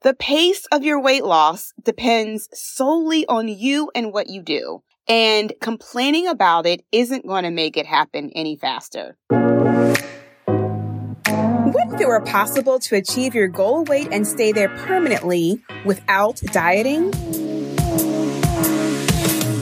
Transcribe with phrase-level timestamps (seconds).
[0.00, 4.84] The pace of your weight loss depends solely on you and what you do.
[5.08, 9.16] And complaining about it isn't going to make it happen any faster.
[9.26, 9.42] What
[11.94, 17.10] if it were possible to achieve your goal weight and stay there permanently without dieting?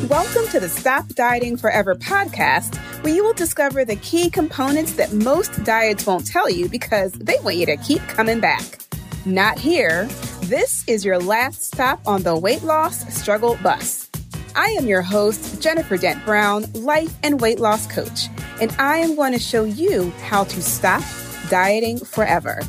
[0.06, 5.14] Welcome to the Stop Dieting Forever podcast, where you will discover the key components that
[5.14, 8.85] most diets won't tell you because they want you to keep coming back.
[9.26, 10.04] Not here.
[10.42, 14.08] This is your last stop on the weight loss struggle bus.
[14.54, 18.28] I am your host, Jennifer Dent Brown, life and weight loss coach,
[18.60, 21.02] and I am going to show you how to stop
[21.50, 22.62] dieting forever.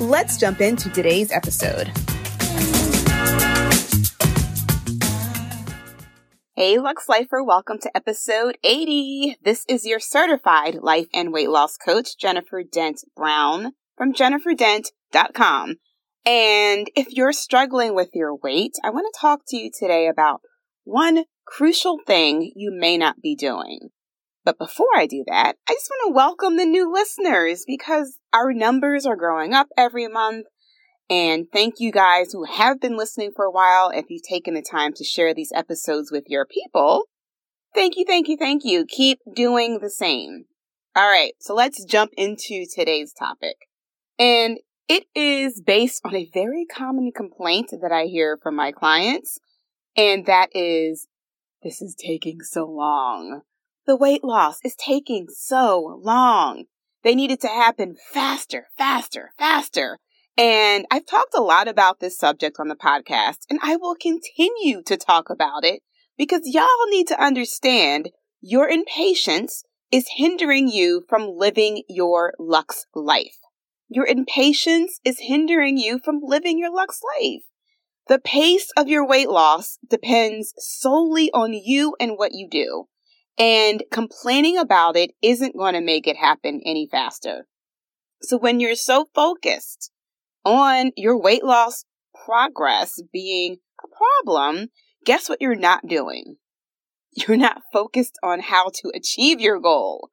[0.00, 1.90] Let's jump into today's episode.
[6.54, 9.38] Hey, Lux Lifer, welcome to episode 80.
[9.42, 15.76] This is your certified life and weight loss coach, Jennifer Dent Brown from jenniferdent.com.
[16.24, 20.40] And if you're struggling with your weight, I want to talk to you today about
[20.84, 23.90] one crucial thing you may not be doing.
[24.44, 28.52] But before I do that, I just want to welcome the new listeners because our
[28.52, 30.46] numbers are growing up every month.
[31.10, 33.90] And thank you guys who have been listening for a while.
[33.90, 37.04] If you've taken the time to share these episodes with your people,
[37.74, 38.86] thank you, thank you, thank you.
[38.86, 40.44] Keep doing the same.
[40.94, 43.56] All right, so let's jump into today's topic.
[44.18, 49.38] And it is based on a very common complaint that I hear from my clients,
[49.96, 51.08] and that is
[51.62, 53.42] this is taking so long.
[53.86, 56.64] The weight loss is taking so long.
[57.02, 59.98] They need it to happen faster, faster, faster.
[60.36, 64.82] And I've talked a lot about this subject on the podcast, and I will continue
[64.84, 65.82] to talk about it
[66.16, 73.36] because y'all need to understand your impatience is hindering you from living your Lux life.
[73.94, 77.42] Your impatience is hindering you from living your Lux life.
[78.08, 82.88] The pace of your weight loss depends solely on you and what you do.
[83.38, 87.46] And complaining about it isn't going to make it happen any faster.
[88.22, 89.90] So when you're so focused
[90.42, 91.84] on your weight loss
[92.24, 93.88] progress being a
[94.24, 94.68] problem,
[95.04, 96.36] guess what you're not doing?
[97.12, 100.08] You're not focused on how to achieve your goal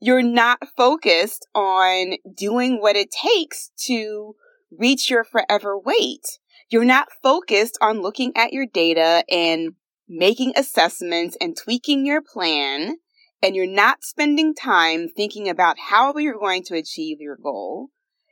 [0.00, 4.34] you're not focused on doing what it takes to
[4.76, 6.38] reach your forever weight.
[6.70, 9.72] You're not focused on looking at your data and
[10.08, 12.96] making assessments and tweaking your plan.
[13.42, 17.88] And you're not spending time thinking about how you're going to achieve your goal.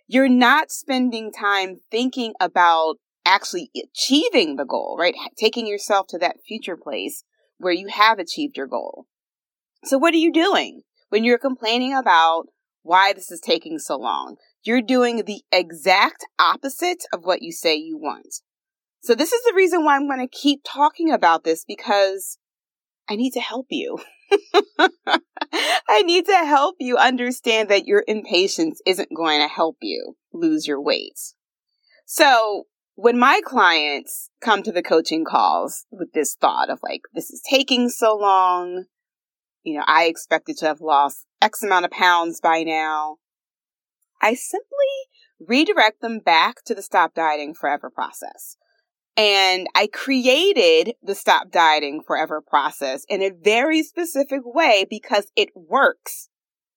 [0.09, 5.15] You're not spending time thinking about actually achieving the goal, right?
[5.39, 7.25] Taking yourself to that future place
[7.59, 9.07] where you have achieved your goal.
[9.85, 10.83] So what are you doing?
[11.09, 12.47] When you're complaining about
[12.83, 14.37] why this is taking so long.
[14.63, 18.43] You're doing the exact opposite of what you say you want.
[19.03, 22.39] So this is the reason why I'm going to keep talking about this because
[23.09, 23.99] I need to help you.
[25.89, 30.67] I need to help you understand that your impatience isn't going to help you lose
[30.67, 31.19] your weight.
[32.05, 32.65] So
[32.97, 37.43] when my clients come to the coaching calls with this thought of like, this is
[37.49, 38.87] taking so long,
[39.67, 43.17] you know, I expected to have lost X amount of pounds by now.
[44.23, 44.65] I simply
[45.41, 48.57] redirect them back to the Stop Dieting Forever process.
[49.17, 55.49] And I created the Stop Dieting Forever process in a very specific way because it
[55.57, 56.29] works.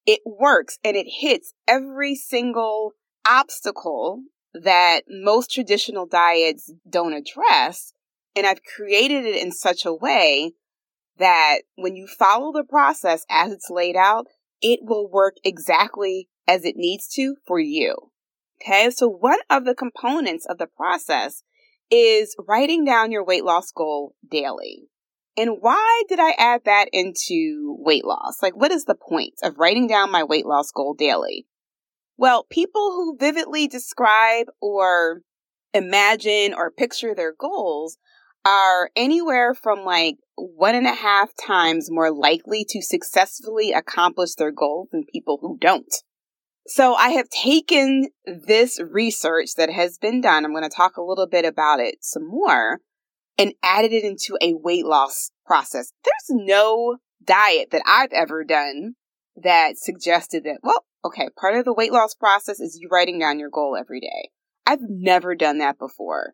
[0.07, 4.23] It works and it hits every single obstacle
[4.55, 7.93] that most traditional diets don't address.
[8.35, 10.53] And I've created it in such a way
[11.19, 14.27] that when you follow the process as it's laid out,
[14.61, 18.11] it will work exactly as it needs to for you.
[18.61, 21.43] Okay, so one of the components of the process
[21.91, 24.89] is writing down your weight loss goal daily.
[25.37, 28.41] And why did I add that into weight loss?
[28.41, 31.47] Like, what is the point of writing down my weight loss goal daily?
[32.17, 35.21] Well, people who vividly describe or
[35.73, 37.97] imagine or picture their goals
[38.43, 44.51] are anywhere from like one and a half times more likely to successfully accomplish their
[44.51, 45.93] goals than people who don't.
[46.67, 50.45] So I have taken this research that has been done.
[50.45, 52.79] I'm going to talk a little bit about it some more
[53.37, 55.91] and added it into a weight loss process.
[56.03, 58.93] There's no diet that I've ever done
[59.35, 63.39] that suggested that, well, okay, part of the weight loss process is you writing down
[63.39, 64.29] your goal every day.
[64.65, 66.33] I've never done that before.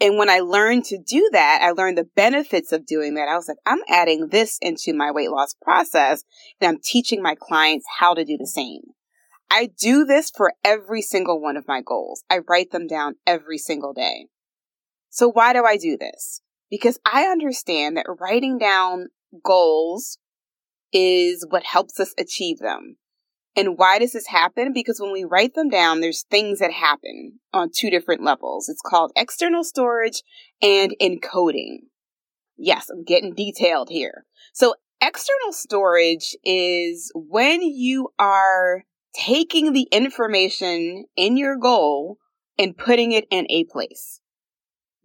[0.00, 3.28] And when I learned to do that, I learned the benefits of doing that.
[3.28, 6.24] I was like, I'm adding this into my weight loss process
[6.60, 8.80] and I'm teaching my clients how to do the same.
[9.50, 12.22] I do this for every single one of my goals.
[12.30, 14.28] I write them down every single day.
[15.10, 16.40] So why do I do this?
[16.70, 19.08] Because I understand that writing down
[19.44, 20.18] goals
[20.92, 22.96] is what helps us achieve them.
[23.56, 24.72] And why does this happen?
[24.72, 28.68] Because when we write them down, there's things that happen on two different levels.
[28.68, 30.22] It's called external storage
[30.62, 31.78] and encoding.
[32.56, 34.24] Yes, I'm getting detailed here.
[34.52, 42.18] So external storage is when you are taking the information in your goal
[42.58, 44.20] and putting it in a place.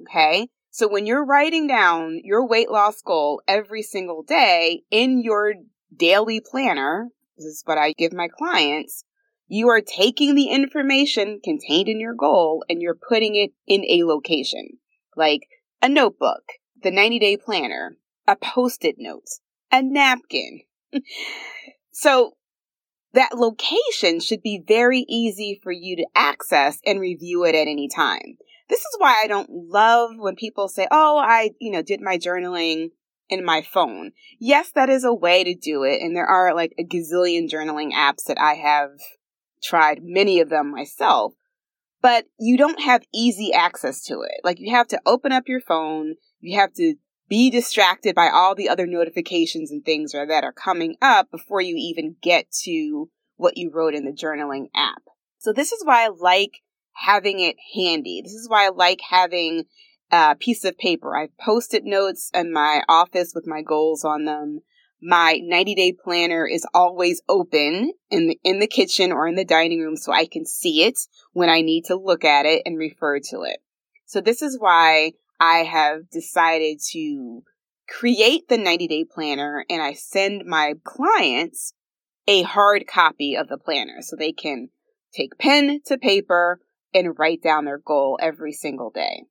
[0.02, 0.50] Okay.
[0.70, 5.54] So when you're writing down your weight loss goal every single day in your
[5.96, 9.04] daily planner, this is what I give my clients,
[9.48, 14.04] you are taking the information contained in your goal and you're putting it in a
[14.04, 14.80] location,
[15.16, 15.48] like
[15.82, 16.44] a notebook,
[16.82, 17.98] the 90 day planner,
[18.28, 19.28] a post it note,
[19.72, 20.62] a napkin.
[21.92, 22.34] so
[23.14, 27.88] that location should be very easy for you to access and review it at any
[27.88, 28.38] time.
[28.68, 32.18] This is why I don't love when people say, "Oh, I, you know, did my
[32.18, 32.90] journaling
[33.30, 36.74] in my phone." Yes, that is a way to do it, and there are like
[36.78, 38.92] a gazillion journaling apps that I have
[39.64, 41.34] tried many of them myself.
[42.02, 44.42] But you don't have easy access to it.
[44.44, 46.96] Like you have to open up your phone, you have to
[47.28, 51.76] be distracted by all the other notifications and things that are coming up before you
[51.76, 55.02] even get to what you wrote in the journaling app.
[55.40, 56.62] So this is why I like
[56.94, 58.22] having it handy.
[58.24, 59.66] This is why I like having
[60.12, 61.16] a piece of paper.
[61.16, 64.62] I post-it notes in my office with my goals on them.
[65.02, 69.46] My 90 day planner is always open in the, in the kitchen or in the
[69.46, 71.00] dining room so I can see it
[71.34, 73.58] when I need to look at it and refer to it.
[74.06, 77.44] So this is why I have decided to
[77.88, 81.74] create the 90 day planner and I send my clients
[82.28, 84.70] a hard copy of the planner so they can
[85.14, 86.60] take pen to paper
[86.94, 89.26] and write down their goal every single day.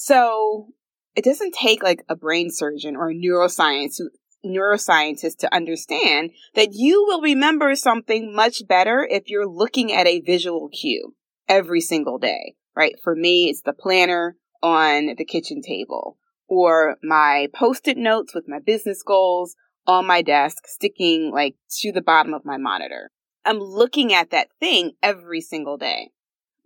[0.00, 0.68] So
[1.16, 4.00] it doesn't take like a brain surgeon or a neuroscience
[4.46, 10.20] neuroscientist to understand that you will remember something much better if you're looking at a
[10.20, 11.16] visual cue
[11.48, 12.94] every single day, right?
[13.02, 16.16] For me, it's the planner on the kitchen table
[16.46, 22.02] or my post-it notes with my business goals on my desk, sticking like to the
[22.02, 23.10] bottom of my monitor.
[23.44, 26.12] I'm looking at that thing every single day.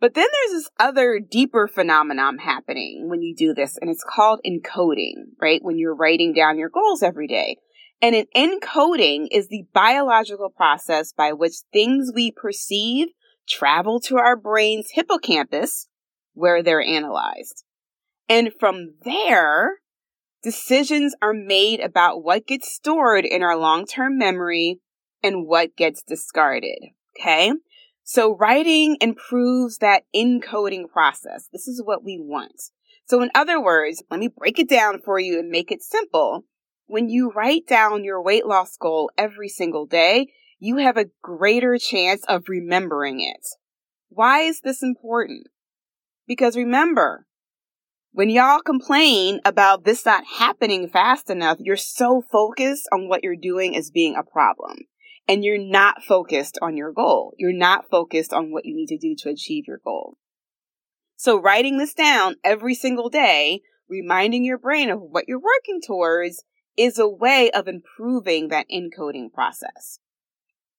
[0.03, 4.41] But then there's this other deeper phenomenon happening when you do this, and it's called
[4.45, 5.61] encoding, right?
[5.63, 7.59] When you're writing down your goals every day.
[8.03, 13.11] And an encoding is the biological process by which things we perceive
[13.49, 15.87] travel to our brain's hippocampus,
[16.35, 17.63] where they're analyzed.
[18.29, 19.75] And from there,
[20.43, 24.81] decisions are made about what gets stored in our long term memory
[25.23, 26.81] and what gets discarded.
[27.21, 27.53] Okay.
[28.05, 31.49] So writing improves that encoding process.
[31.53, 32.61] This is what we want.
[33.07, 36.45] So in other words, let me break it down for you and make it simple.
[36.87, 40.29] When you write down your weight loss goal every single day,
[40.59, 43.47] you have a greater chance of remembering it.
[44.09, 45.47] Why is this important?
[46.27, 47.27] Because remember,
[48.13, 53.37] when y'all complain about this not happening fast enough, you're so focused on what you're
[53.37, 54.87] doing as being a problem
[55.29, 57.35] and you're not focused on your goal.
[57.39, 60.17] You're not focused on what you need to do to achieve your goal.
[61.17, 66.45] So writing this down every single day, reminding your brain of what you're working towards
[66.77, 69.99] is a way of improving that encoding process.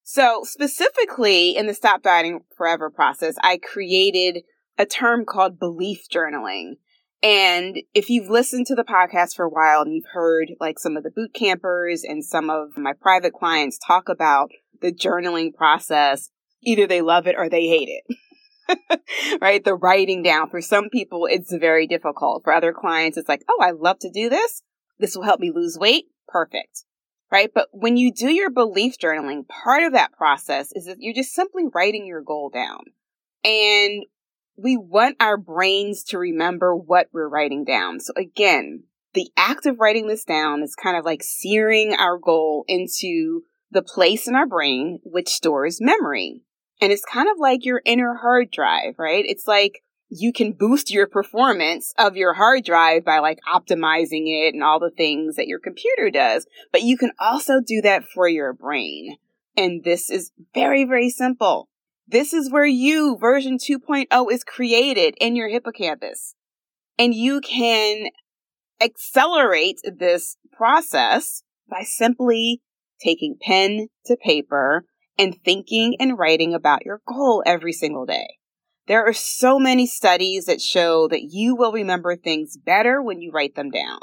[0.04, 4.44] So specifically in the Stop Dieting Forever process, I created
[4.78, 6.74] a term called belief journaling.
[7.24, 10.98] And if you've listened to the podcast for a while and you've heard like some
[10.98, 14.52] of the boot campers and some of my private clients talk about
[14.82, 16.30] the journaling process,
[16.62, 18.18] either they love it or they hate it.
[19.42, 19.64] right?
[19.64, 20.50] The writing down.
[20.50, 22.44] For some people, it's very difficult.
[22.44, 24.62] For other clients, it's like, oh, I love to do this.
[25.00, 26.06] This will help me lose weight.
[26.28, 26.84] Perfect.
[27.32, 27.50] Right?
[27.54, 31.34] But when you do your belief journaling, part of that process is that you're just
[31.34, 32.82] simply writing your goal down.
[33.44, 34.04] And
[34.56, 38.00] we want our brains to remember what we're writing down.
[38.00, 38.84] So again,
[39.14, 43.82] the act of writing this down is kind of like searing our goal into the
[43.82, 46.42] place in our brain which stores memory.
[46.82, 49.26] And it's kind of like your inner hard drive, right?
[49.28, 54.54] It's like you can boost your performance of your hard drive by like optimizing it
[54.54, 56.46] and all the things that your computer does.
[56.72, 59.18] But you can also do that for your brain.
[59.56, 61.70] And this is very, very simple.
[62.08, 66.36] This is where you, version 2.0, is created in your hippocampus.
[66.98, 68.08] And you can
[68.82, 72.62] accelerate this process by simply
[73.02, 74.86] taking pen to paper
[75.18, 78.38] and thinking and writing about your goal every single day.
[78.88, 83.32] There are so many studies that show that you will remember things better when you
[83.32, 84.00] write them down.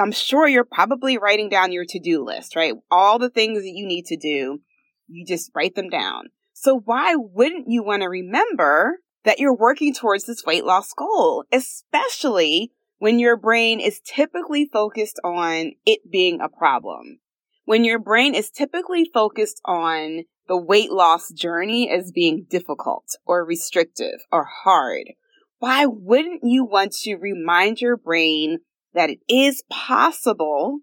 [0.00, 2.74] I'm sure you're probably writing down your to do list, right?
[2.90, 4.60] All the things that you need to do,
[5.08, 6.28] you just write them down.
[6.62, 11.44] So why wouldn't you want to remember that you're working towards this weight loss goal,
[11.52, 17.18] especially when your brain is typically focused on it being a problem?
[17.64, 23.44] When your brain is typically focused on the weight loss journey as being difficult or
[23.44, 25.14] restrictive or hard,
[25.58, 28.58] why wouldn't you want to remind your brain
[28.94, 30.78] that it is possible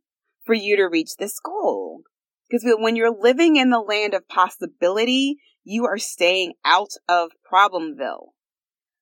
[0.46, 2.02] for you to reach this goal.
[2.50, 8.30] Because when you're living in the land of possibility, you are staying out of Problemville.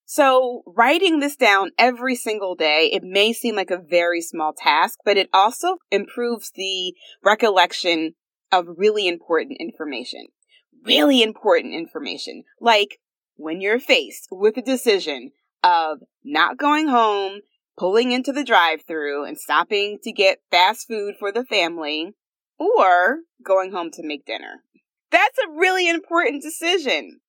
[0.06, 5.00] So writing this down every single day, it may seem like a very small task,
[5.04, 8.14] but it also improves the recollection
[8.52, 10.28] of really important information.
[10.86, 12.44] Really important information.
[12.62, 13.00] Like
[13.36, 15.32] when you're faced with a decision
[15.64, 17.42] of not going home
[17.78, 22.14] pulling into the drive through and stopping to get fast food for the family,
[22.58, 24.64] or going home to make dinner.
[25.12, 27.20] That's a really important decision.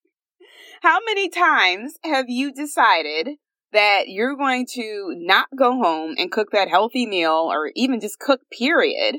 [0.82, 3.36] How many times have you decided
[3.72, 8.18] that you're going to not go home and cook that healthy meal or even just
[8.18, 9.16] cook, period,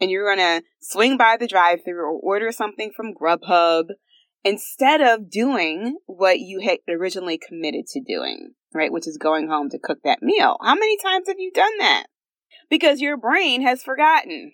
[0.00, 3.86] and you're going to swing by the drive through or order something from Grubhub
[4.44, 8.54] instead of doing what you had originally committed to doing?
[8.74, 8.92] right?
[8.92, 10.56] Which is going home to cook that meal.
[10.62, 12.04] How many times have you done that?
[12.70, 14.52] Because your brain has forgotten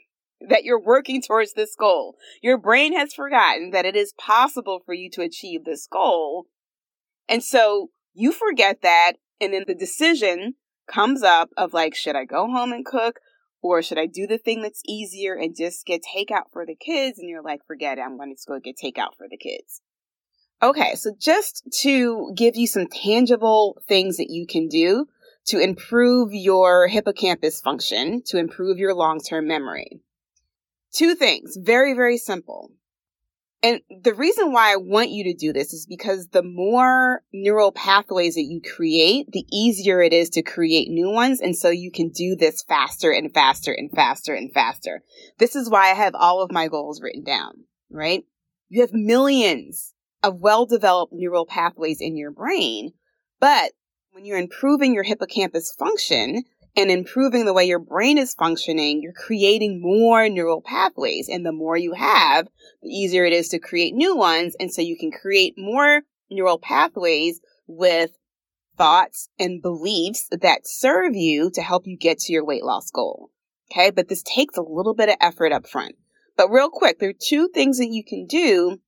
[0.49, 2.17] that you're working towards this goal.
[2.43, 6.47] Your brain has forgotten that it is possible for you to achieve this goal.
[7.29, 9.15] And so you forget that.
[9.41, 10.55] And then the decision
[10.91, 13.21] comes up of like, should I go home and cook?
[13.63, 17.19] Or should I do the thing that's easier and just get takeout for the kids?
[17.19, 18.03] And you're like, forget it.
[18.03, 19.81] I'm going to go get takeout for the kids.
[20.63, 25.07] Okay, so just to give you some tangible things that you can do
[25.47, 30.01] to improve your hippocampus function, to improve your long term memory.
[30.95, 32.71] Two things, very, very simple.
[33.65, 37.73] And the reason why I want you to do this is because the more neural
[37.73, 41.41] pathways that you create, the easier it is to create new ones.
[41.41, 45.03] And so you can do this faster and faster and faster and faster.
[45.39, 48.25] This is why I have all of my goals written down, right?
[48.69, 52.93] You have millions of well developed neural pathways in your brain.
[53.41, 53.73] But
[54.13, 56.45] when you're improving your hippocampus function
[56.76, 61.28] and improving the way your brain is functioning, you're creating more neural pathways.
[61.28, 62.49] And the more you have,
[62.83, 64.57] the easier it is to create new ones.
[64.59, 68.11] And so you can create more neural pathways with
[68.76, 73.31] thoughts and beliefs that serve you to help you get to your weight loss goal.
[73.71, 73.90] Okay.
[73.90, 75.95] But this takes a little bit of effort up front.
[76.37, 78.78] But real quick, there are two things that you can do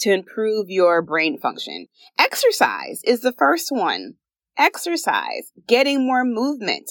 [0.00, 1.86] to improve your brain function.
[2.18, 4.14] Exercise is the first one.
[4.56, 6.90] Exercise, getting more movement,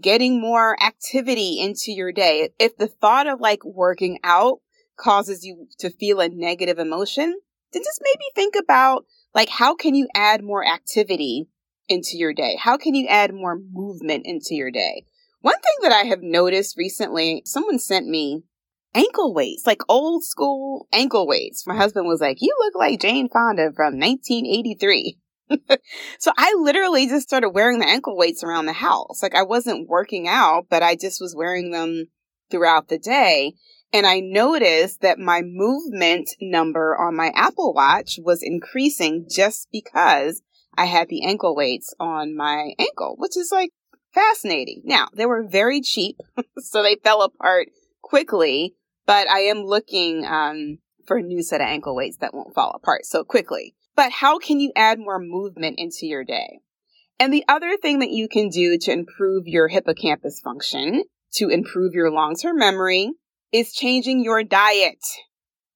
[0.00, 2.50] getting more activity into your day.
[2.58, 4.60] If the thought of like working out
[4.96, 7.38] causes you to feel a negative emotion,
[7.72, 11.48] then just maybe think about like how can you add more activity
[11.88, 12.56] into your day?
[12.58, 15.04] How can you add more movement into your day?
[15.40, 18.44] One thing that I have noticed recently, someone sent me
[18.94, 21.66] ankle weights, like old school ankle weights.
[21.66, 25.18] My husband was like, You look like Jane Fonda from 1983.
[26.18, 29.22] so I literally just started wearing the ankle weights around the house.
[29.22, 32.06] Like I wasn't working out, but I just was wearing them
[32.50, 33.54] throughout the day.
[33.92, 40.42] And I noticed that my movement number on my Apple Watch was increasing just because
[40.76, 43.70] I had the ankle weights on my ankle, which is like
[44.12, 44.82] fascinating.
[44.84, 46.16] Now, they were very cheap,
[46.58, 47.68] so they fell apart
[48.02, 48.74] quickly,
[49.06, 52.72] but I am looking um, for a new set of ankle weights that won't fall
[52.74, 53.76] apart so quickly.
[53.96, 56.60] But how can you add more movement into your day?
[57.18, 61.94] And the other thing that you can do to improve your hippocampus function, to improve
[61.94, 63.12] your long term memory,
[63.52, 65.04] is changing your diet.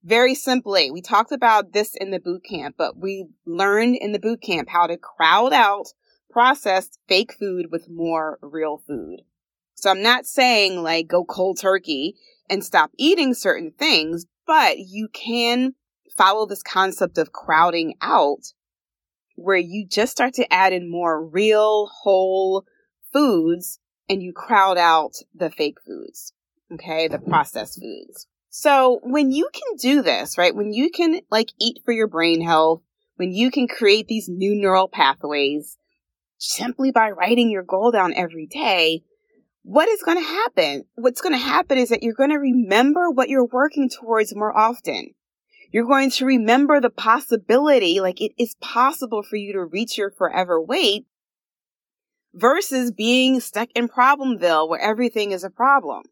[0.03, 4.19] Very simply, we talked about this in the boot camp, but we learned in the
[4.19, 5.87] boot camp how to crowd out
[6.31, 9.23] processed fake food with more real food.
[9.75, 12.17] So I'm not saying like go cold turkey
[12.51, 15.75] and stop eating certain things, but you can
[16.19, 18.53] follow this concept of crowding out
[19.37, 22.65] where you just start to add in more real whole
[23.13, 26.33] foods and you crowd out the fake foods.
[26.75, 27.09] Okay.
[27.09, 28.27] The processed foods.
[28.51, 30.55] So when you can do this, right?
[30.55, 32.83] When you can like eat for your brain health,
[33.17, 35.79] when you can create these new neural pathways
[36.39, 39.03] simply by writing your goal down every day,
[39.63, 40.85] what is going to happen?
[40.95, 44.57] What's going to happen is that you're going to remember what you're working towards more
[44.57, 45.15] often.
[45.71, 50.11] You're going to remember the possibility, like it is possible for you to reach your
[50.11, 51.07] forever weight
[52.33, 56.05] versus being stuck in Problemville where everything is a problem.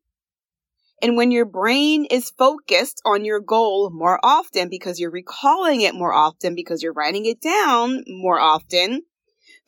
[1.03, 5.95] And when your brain is focused on your goal more often because you're recalling it
[5.95, 9.03] more often because you're writing it down more often,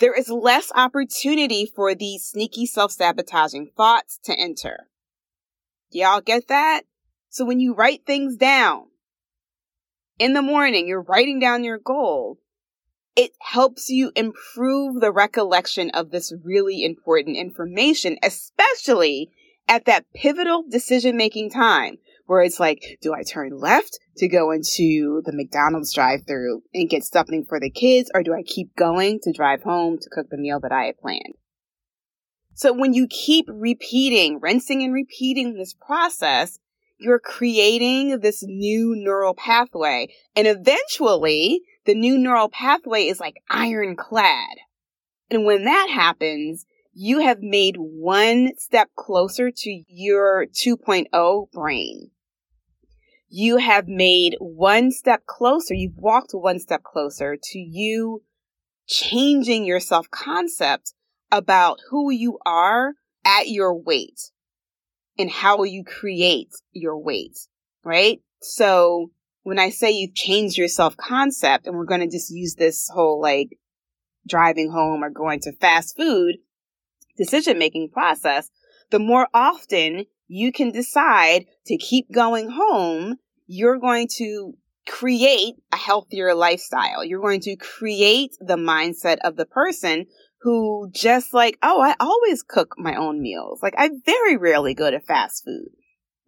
[0.01, 4.89] there is less opportunity for these sneaky self-sabotaging thoughts to enter.
[5.91, 6.83] Y'all get that?
[7.31, 8.87] So when you write things down
[10.19, 12.39] in the morning, you're writing down your goal.
[13.17, 19.31] It helps you improve the recollection of this really important information, especially
[19.69, 24.51] at that pivotal decision making time where it's like, do I turn left to go
[24.51, 28.77] into the McDonald's drive through and get something for the kids, or do I keep
[28.77, 31.35] going to drive home to cook the meal that I had planned?
[32.53, 36.59] So when you keep repeating, rinsing and repeating this process,
[36.99, 40.09] you're creating this new neural pathway.
[40.35, 44.59] And eventually, the new neural pathway is like ironclad.
[45.31, 52.11] And when that happens, you have made one step closer to your 2.0 brain.
[53.29, 55.75] You have made one step closer.
[55.75, 58.23] You've walked one step closer to you
[58.87, 60.95] changing your self concept
[61.31, 64.31] about who you are at your weight
[65.19, 67.39] and how you create your weight,
[67.85, 68.21] right?
[68.41, 69.11] So
[69.43, 72.89] when I say you've changed your self concept and we're going to just use this
[72.93, 73.59] whole like
[74.27, 76.37] driving home or going to fast food,
[77.17, 78.51] decision making process,
[78.91, 84.55] the more often you can decide to keep going home, you're going to
[84.87, 87.05] create a healthier lifestyle.
[87.05, 90.07] You're going to create the mindset of the person
[90.43, 93.61] who just like, oh, I always cook my own meals.
[93.63, 95.71] Like I very rarely go to fast food,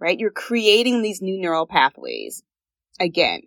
[0.00, 0.18] right?
[0.18, 2.42] You're creating these new neural pathways
[2.98, 3.42] again.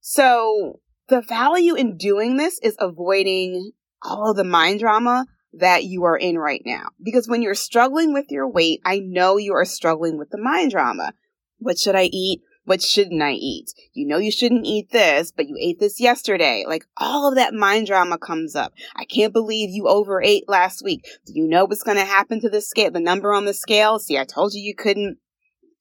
[0.00, 6.16] So the value in doing this is avoiding all the mind drama that you are
[6.16, 6.88] in right now.
[7.02, 10.70] Because when you're struggling with your weight, I know you are struggling with the mind
[10.70, 11.12] drama.
[11.58, 12.42] What should I eat?
[12.70, 13.74] What shouldn't I eat?
[13.94, 16.64] You know you shouldn't eat this, but you ate this yesterday.
[16.68, 18.74] Like all of that mind drama comes up.
[18.94, 21.04] I can't believe you overate last week.
[21.26, 23.98] Do you know what's going to happen to the scale, the number on the scale?
[23.98, 25.18] See, I told you you couldn't,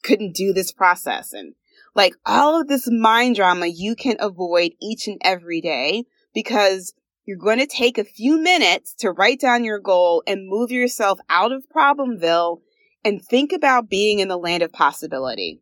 [0.02, 1.32] couldn't do this process.
[1.32, 1.54] And
[1.94, 7.38] like all of this mind drama you can avoid each and every day because you're
[7.38, 11.52] going to take a few minutes to write down your goal and move yourself out
[11.52, 12.62] of Problemville
[13.06, 15.62] and think about being in the land of possibility.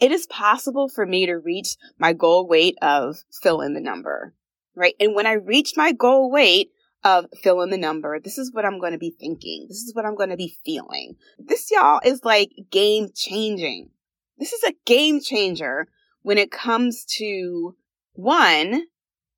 [0.00, 4.34] It is possible for me to reach my goal weight of fill in the number,
[4.74, 4.94] right?
[4.98, 6.70] And when I reach my goal weight
[7.04, 9.66] of fill in the number, this is what I'm going to be thinking.
[9.68, 11.16] This is what I'm going to be feeling.
[11.38, 13.90] This, y'all, is like game changing.
[14.38, 15.86] This is a game changer
[16.22, 17.76] when it comes to
[18.14, 18.84] one,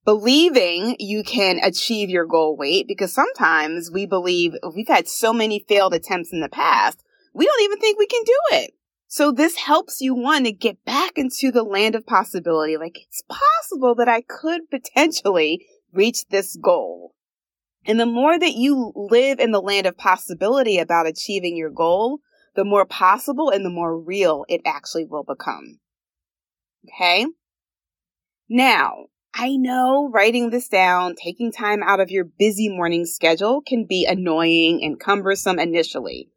[0.05, 5.64] believing you can achieve your goal weight because sometimes we believe we've had so many
[5.68, 7.03] failed attempts in the past,
[7.35, 8.75] we don't even think we can do it.
[9.12, 12.79] So this helps you one to get back into the land of possibility.
[12.79, 17.12] Like it's possible that I could potentially reach this goal.
[17.85, 22.20] And the more that you live in the land of possibility about achieving your goal,
[22.57, 25.79] the more possible and the more real it actually will become.
[26.88, 27.27] Okay.
[28.48, 33.85] Now, I know writing this down, taking time out of your busy morning schedule can
[33.87, 36.31] be annoying and cumbersome initially.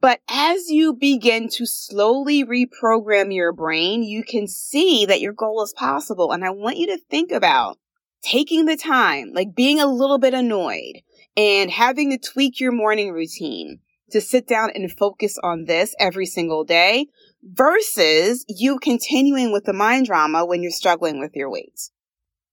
[0.00, 5.62] But as you begin to slowly reprogram your brain, you can see that your goal
[5.62, 6.30] is possible.
[6.32, 7.78] And I want you to think about
[8.22, 11.02] taking the time, like being a little bit annoyed
[11.36, 13.80] and having to tweak your morning routine
[14.10, 17.06] to sit down and focus on this every single day
[17.42, 21.90] versus you continuing with the mind drama when you're struggling with your weight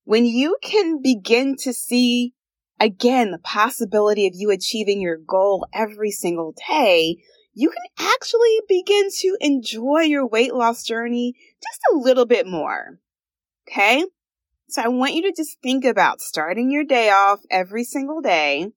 [0.05, 2.34] when you can begin to see
[2.79, 7.17] again the possibility of you achieving your goal every single day,
[7.53, 7.83] you can
[8.13, 11.33] actually begin to enjoy your weight loss journey
[11.63, 12.99] just a little bit more.
[13.67, 14.03] Okay?
[14.67, 18.71] So I want you to just think about starting your day off every single day,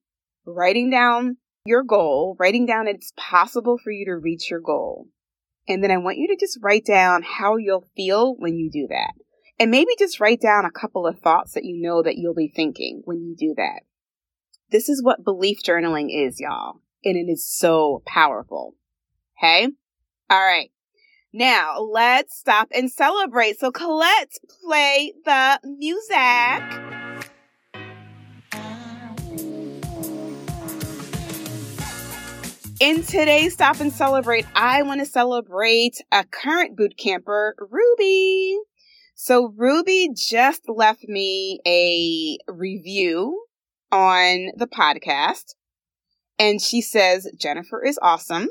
[0.45, 5.07] writing down your goal, writing down it's possible for you to reach your goal.
[5.67, 8.87] And then I want you to just write down how you'll feel when you do
[8.89, 9.13] that.
[9.59, 12.47] And maybe just write down a couple of thoughts that you know that you'll be
[12.47, 13.81] thinking when you do that.
[14.71, 16.81] This is what belief journaling is, y'all.
[17.03, 18.75] And it is so powerful.
[19.37, 19.67] Okay?
[20.29, 20.69] All right.
[21.33, 23.59] Now let's stop and celebrate.
[23.59, 26.63] So Colette, play the music.
[32.79, 38.57] In today's Stop and Celebrate, I want to celebrate a current boot camper, Ruby.
[39.15, 43.48] So Ruby just left me a review
[43.91, 45.55] on the podcast
[46.39, 48.47] and she says Jennifer is awesome.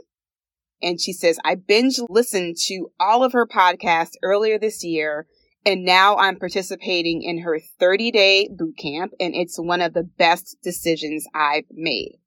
[0.80, 5.26] And she says, I binge listened to all of her podcasts earlier this year
[5.66, 10.04] and now I'm participating in her 30 day boot camp and it's one of the
[10.04, 12.18] best decisions I've made.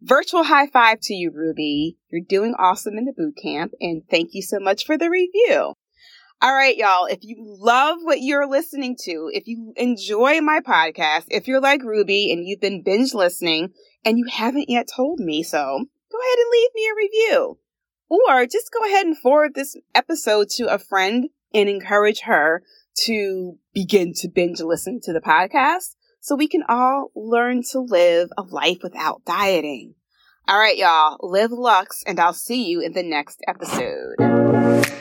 [0.00, 1.98] Virtual high five to you, Ruby.
[2.10, 5.74] You're doing awesome in the boot camp and thank you so much for the review.
[6.40, 7.06] All right, y'all.
[7.06, 11.82] If you love what you're listening to, if you enjoy my podcast, if you're like
[11.82, 13.70] Ruby and you've been binge listening
[14.04, 17.58] and you haven't yet told me so, go ahead and leave me a review.
[18.08, 22.62] Or just go ahead and forward this episode to a friend and encourage her
[23.06, 28.28] to begin to binge listen to the podcast so we can all learn to live
[28.38, 29.94] a life without dieting.
[30.46, 34.94] All right, y'all, live Lux, and I'll see you in the next episode.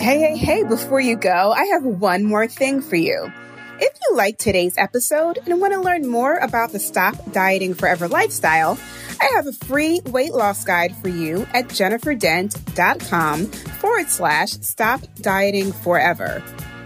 [0.00, 3.30] Hey, hey, hey, before you go, I have one more thing for you.
[3.78, 8.08] If you like today's episode and want to learn more about the Stop Dieting Forever
[8.08, 8.78] lifestyle,
[9.20, 15.70] I have a free weight loss guide for you at jenniferdent.com forward slash stop dieting
[15.70, 16.42] forever.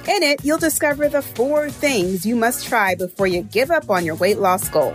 [0.08, 4.04] In it, you'll discover the four things you must try before you give up on
[4.04, 4.92] your weight loss goal.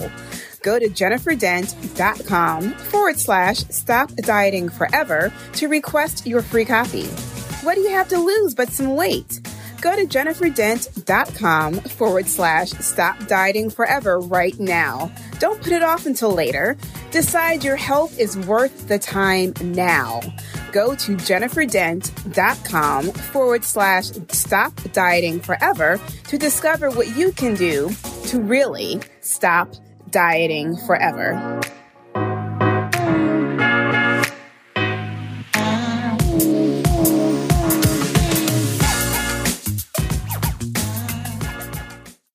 [0.62, 7.08] Go to jenniferdent.com forward slash stop dieting forever to request your free copy.
[7.70, 9.42] What do you have to lose but some weight?
[9.80, 15.12] Go to jenniferdent.com forward slash stop dieting forever right now.
[15.38, 16.78] Don't put it off until later.
[17.12, 20.20] Decide your health is worth the time now
[20.72, 27.90] go to jenniferdent.com forward slash stop dieting forever to discover what you can do
[28.26, 29.74] to really stop
[30.12, 31.62] dieting forever.